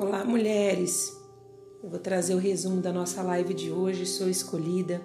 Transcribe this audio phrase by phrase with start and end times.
[0.00, 1.14] Olá, mulheres!
[1.82, 4.06] Eu vou trazer o resumo da nossa live de hoje.
[4.06, 5.02] Sou escolhida,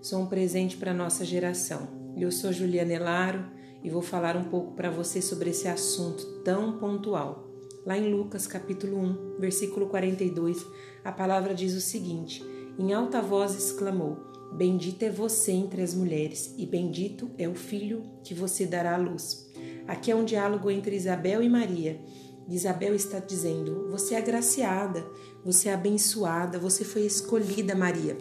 [0.00, 1.86] sou um presente para a nossa geração.
[2.16, 3.44] Eu sou Juliana Elaro
[3.84, 7.46] e vou falar um pouco para você sobre esse assunto tão pontual.
[7.84, 10.64] Lá em Lucas, capítulo 1, versículo 42,
[11.04, 12.42] a palavra diz o seguinte:
[12.78, 14.16] Em alta voz exclamou:
[14.54, 18.96] Bendita é você entre as mulheres, e bendito é o filho que você dará à
[18.96, 19.46] luz.
[19.86, 22.00] Aqui é um diálogo entre Isabel e Maria.
[22.48, 25.06] Isabel está dizendo: Você é agraciada,
[25.44, 28.16] você é abençoada, você foi escolhida, Maria.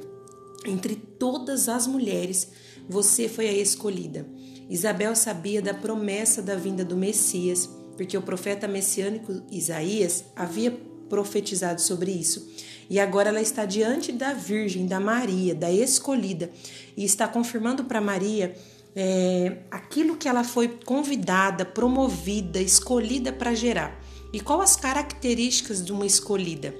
[0.65, 2.49] Entre todas as mulheres,
[2.89, 4.27] você foi a escolhida.
[4.69, 10.71] Isabel sabia da promessa da vinda do Messias, porque o profeta messiânico Isaías havia
[11.07, 12.49] profetizado sobre isso.
[12.89, 16.49] E agora ela está diante da Virgem, da Maria, da escolhida,
[16.95, 18.55] e está confirmando para Maria
[18.95, 23.99] é, aquilo que ela foi convidada, promovida, escolhida para gerar.
[24.33, 26.75] E qual as características de uma escolhida?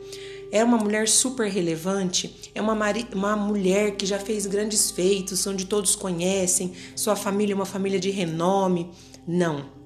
[0.51, 2.77] É uma mulher super relevante, é uma,
[3.13, 7.99] uma mulher que já fez grandes feitos, onde todos conhecem, sua família é uma família
[7.99, 8.89] de renome.
[9.27, 9.77] Não.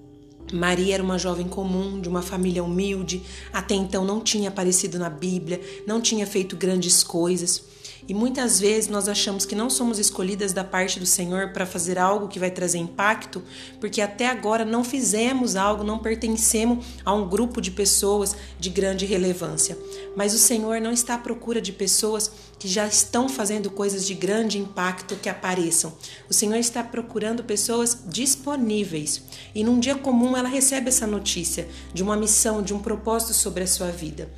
[0.54, 5.10] Maria era uma jovem comum, de uma família humilde, até então não tinha aparecido na
[5.10, 7.64] Bíblia, não tinha feito grandes coisas.
[8.08, 11.98] E muitas vezes nós achamos que não somos escolhidas da parte do Senhor para fazer
[11.98, 13.44] algo que vai trazer impacto,
[13.80, 19.06] porque até agora não fizemos algo, não pertencemos a um grupo de pessoas de grande
[19.06, 19.78] relevância.
[20.16, 24.14] Mas o Senhor não está à procura de pessoas que já estão fazendo coisas de
[24.14, 25.94] grande impacto que apareçam.
[26.30, 29.24] O Senhor está procurando pessoas disponíveis.
[29.56, 33.64] E num dia comum ela recebe essa notícia de uma missão, de um propósito sobre
[33.64, 34.30] a sua vida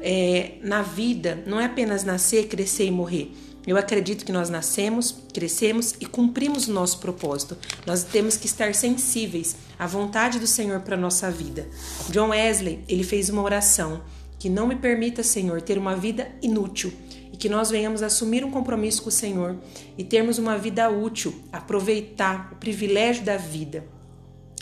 [0.00, 3.32] é, na vida não é apenas nascer, crescer e morrer.
[3.66, 7.56] Eu acredito que nós nascemos, crescemos e cumprimos o nosso propósito.
[7.86, 11.68] Nós temos que estar sensíveis à vontade do Senhor para a nossa vida.
[12.08, 14.02] John Wesley, ele fez uma oração
[14.38, 16.90] que não me permita, Senhor, ter uma vida inútil
[17.30, 19.58] e que nós venhamos assumir um compromisso com o Senhor
[19.98, 23.84] e termos uma vida útil, aproveitar o privilégio da vida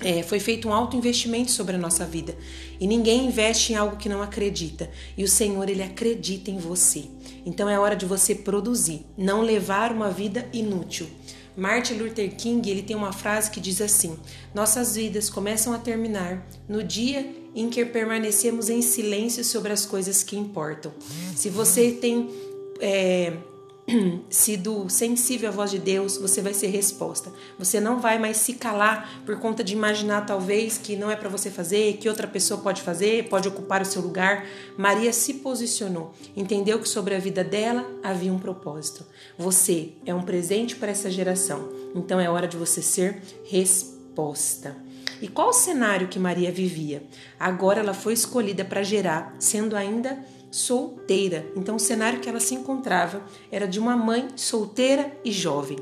[0.03, 2.37] é, foi feito um alto investimento sobre a nossa vida.
[2.79, 4.91] E ninguém investe em algo que não acredita.
[5.17, 7.05] E o Senhor ele acredita em você.
[7.45, 11.09] Então é hora de você produzir não levar uma vida inútil.
[11.57, 14.17] Martin Luther King ele tem uma frase que diz assim
[14.55, 20.23] nossas vidas começam a terminar no dia em que permanecemos em silêncio sobre as coisas
[20.23, 20.93] que importam.
[21.35, 22.31] Se você tem
[22.81, 23.33] é,
[24.29, 27.33] sido sensível à voz de Deus, você vai ser resposta.
[27.59, 31.29] Você não vai mais se calar por conta de imaginar talvez que não é para
[31.29, 34.47] você fazer, que outra pessoa pode fazer, pode ocupar o seu lugar.
[34.77, 39.05] Maria se posicionou, entendeu que sobre a vida dela havia um propósito.
[39.39, 41.69] Você é um presente para essa geração.
[41.95, 44.77] Então é hora de você ser resposta.
[45.21, 47.03] E qual o cenário que Maria vivia?
[47.41, 50.19] Agora ela foi escolhida para gerar, sendo ainda
[50.51, 51.51] solteira.
[51.57, 55.79] Então, o cenário que ela se encontrava era de uma mãe solteira e jovem.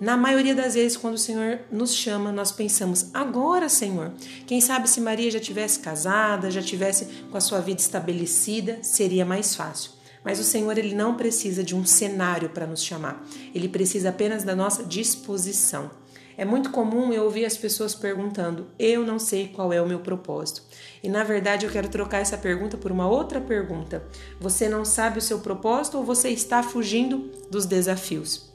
[0.00, 4.12] Na maioria das vezes, quando o Senhor nos chama, nós pensamos: agora, Senhor,
[4.46, 9.24] quem sabe se Maria já tivesse casada, já tivesse com a sua vida estabelecida, seria
[9.24, 9.92] mais fácil.
[10.24, 13.24] Mas o Senhor ele não precisa de um cenário para nos chamar.
[13.54, 15.90] Ele precisa apenas da nossa disposição.
[16.36, 20.00] É muito comum eu ouvir as pessoas perguntando: Eu não sei qual é o meu
[20.00, 20.62] propósito.
[21.02, 24.02] E na verdade eu quero trocar essa pergunta por uma outra pergunta.
[24.40, 28.52] Você não sabe o seu propósito ou você está fugindo dos desafios?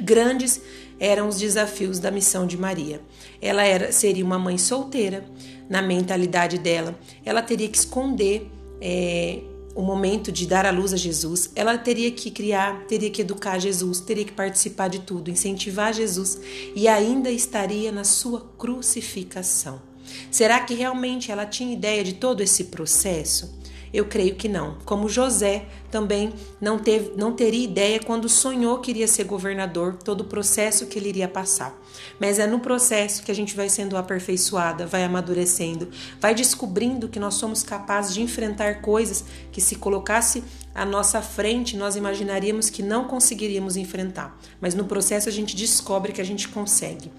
[0.00, 0.60] Grandes
[0.98, 3.00] eram os desafios da missão de Maria.
[3.40, 5.24] Ela era, seria uma mãe solteira,
[5.68, 8.50] na mentalidade dela, ela teria que esconder.
[8.80, 9.40] É,
[9.74, 13.58] o momento de dar a luz a Jesus, ela teria que criar, teria que educar
[13.58, 16.38] Jesus, teria que participar de tudo, incentivar Jesus
[16.74, 19.82] e ainda estaria na sua crucificação.
[20.30, 23.63] Será que realmente ela tinha ideia de todo esse processo?
[23.94, 24.76] Eu creio que não.
[24.84, 30.22] Como José também não, teve, não teria ideia quando sonhou que iria ser governador, todo
[30.22, 31.72] o processo que ele iria passar.
[32.18, 35.88] Mas é no processo que a gente vai sendo aperfeiçoada, vai amadurecendo,
[36.20, 40.42] vai descobrindo que nós somos capazes de enfrentar coisas que, se colocasse
[40.74, 44.36] à nossa frente, nós imaginaríamos que não conseguiríamos enfrentar.
[44.60, 47.12] Mas no processo a gente descobre que a gente consegue.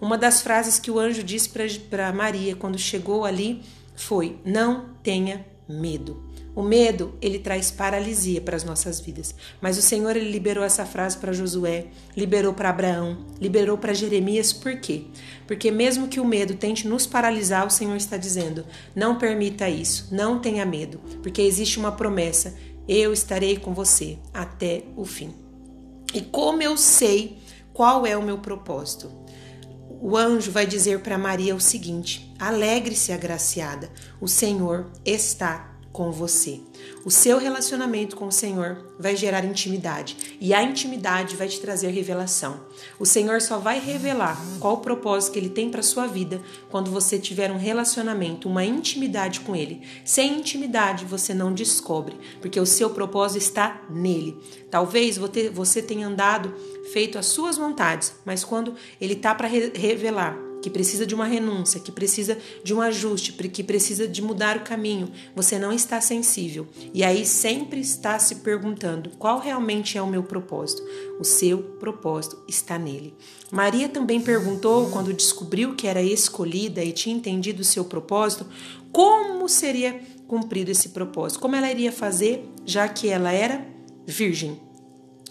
[0.00, 1.50] Uma das frases que o anjo disse
[1.90, 3.60] para Maria quando chegou ali
[3.94, 6.22] foi: Não tenha medo.
[6.54, 9.34] O medo, ele traz paralisia para as nossas vidas.
[9.60, 11.86] Mas o Senhor ele liberou essa frase para Josué,
[12.16, 15.04] liberou para Abraão, liberou para Jeremias, por quê?
[15.46, 20.08] Porque mesmo que o medo tente nos paralisar, o Senhor está dizendo: não permita isso,
[20.12, 22.54] não tenha medo, porque existe uma promessa:
[22.86, 25.32] eu estarei com você até o fim.
[26.12, 27.38] E como eu sei
[27.72, 29.21] qual é o meu propósito?
[30.04, 33.88] O anjo vai dizer para Maria o seguinte: Alegre-se, agraciada,
[34.20, 36.60] o Senhor está com você.
[37.04, 41.88] O seu relacionamento com o Senhor vai gerar intimidade e a intimidade vai te trazer
[41.88, 42.60] revelação.
[42.98, 46.40] O Senhor só vai revelar qual o propósito que ele tem para sua vida
[46.70, 49.82] quando você tiver um relacionamento, uma intimidade com ele.
[50.04, 54.40] Sem intimidade você não descobre, porque o seu propósito está nele.
[54.70, 55.18] Talvez
[55.52, 56.54] você tenha andado
[56.92, 61.80] feito as suas vontades, mas quando ele está para revelar que precisa de uma renúncia,
[61.80, 66.66] que precisa de um ajuste, que precisa de mudar o caminho, você não está sensível.
[66.94, 70.82] E aí sempre está se perguntando qual realmente é o meu propósito.
[71.18, 73.14] O seu propósito está nele.
[73.50, 78.46] Maria também perguntou, quando descobriu que era escolhida e tinha entendido o seu propósito,
[78.90, 83.66] como seria cumprido esse propósito, como ela iria fazer, já que ela era
[84.06, 84.58] virgem.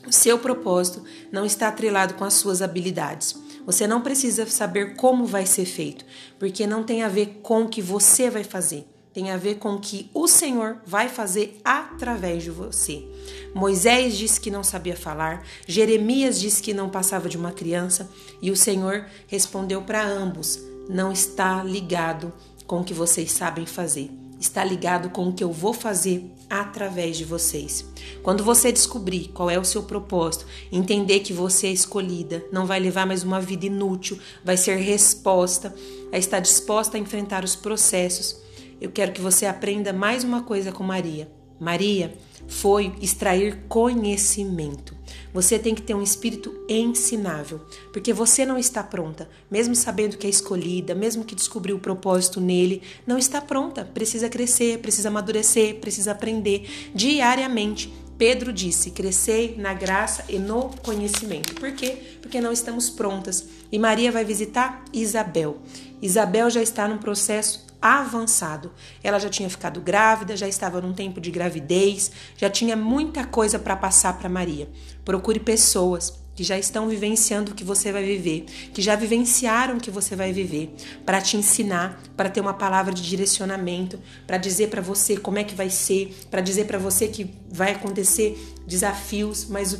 [0.05, 3.35] O seu propósito não está atrelado com as suas habilidades.
[3.65, 6.05] Você não precisa saber como vai ser feito,
[6.39, 8.87] porque não tem a ver com o que você vai fazer.
[9.13, 13.05] Tem a ver com o que o Senhor vai fazer através de você.
[13.53, 18.09] Moisés disse que não sabia falar, Jeremias disse que não passava de uma criança,
[18.41, 22.31] e o Senhor respondeu para ambos: não está ligado
[22.65, 24.09] com o que vocês sabem fazer
[24.41, 27.85] está ligado com o que eu vou fazer através de vocês.
[28.23, 32.79] Quando você descobrir qual é o seu propósito, entender que você é escolhida, não vai
[32.79, 35.73] levar mais uma vida inútil, vai ser resposta,
[36.11, 38.35] a estar disposta a enfrentar os processos.
[38.81, 41.31] Eu quero que você aprenda mais uma coisa com Maria.
[41.59, 42.17] Maria
[42.47, 45.00] foi extrair conhecimento.
[45.33, 47.61] Você tem que ter um espírito ensinável,
[47.93, 52.41] porque você não está pronta, mesmo sabendo que é escolhida, mesmo que descobriu o propósito
[52.41, 57.93] nele, não está pronta, precisa crescer, precisa amadurecer, precisa aprender diariamente.
[58.17, 61.55] Pedro disse: crescei na graça e no conhecimento.
[61.55, 61.97] Por quê?
[62.21, 63.47] Porque não estamos prontas.
[63.71, 65.57] E Maria vai visitar Isabel.
[66.01, 68.71] Isabel já está num processo avançado.
[69.03, 73.57] Ela já tinha ficado grávida, já estava num tempo de gravidez, já tinha muita coisa
[73.57, 74.69] para passar para Maria.
[75.03, 79.79] Procure pessoas que já estão vivenciando o que você vai viver, que já vivenciaram o
[79.79, 80.73] que você vai viver,
[81.05, 85.43] para te ensinar, para ter uma palavra de direcionamento, para dizer para você como é
[85.43, 89.77] que vai ser, para dizer para você que vai acontecer desafios, mas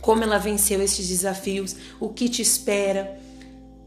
[0.00, 3.18] como ela venceu esses desafios, o que te espera.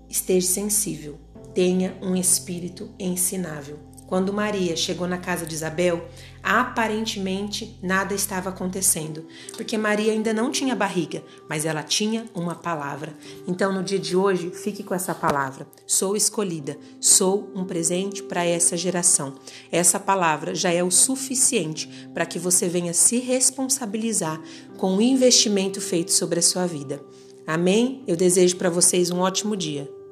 [0.09, 1.22] Esteja sensível
[1.53, 3.93] tenha um espírito ensinável.
[4.13, 6.07] Quando Maria chegou na casa de Isabel,
[6.43, 9.25] aparentemente nada estava acontecendo,
[9.57, 13.15] porque Maria ainda não tinha barriga, mas ela tinha uma palavra.
[13.47, 18.45] Então, no dia de hoje, fique com essa palavra: sou escolhida, sou um presente para
[18.45, 19.33] essa geração.
[19.71, 24.39] Essa palavra já é o suficiente para que você venha se responsabilizar
[24.77, 27.03] com o investimento feito sobre a sua vida.
[27.47, 28.03] Amém?
[28.05, 30.02] Eu desejo para vocês um ótimo dia.